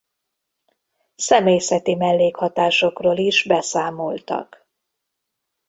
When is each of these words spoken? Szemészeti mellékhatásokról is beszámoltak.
Szemészeti 1.15 1.95
mellékhatásokról 1.95 3.17
is 3.17 3.43
beszámoltak. 3.45 4.67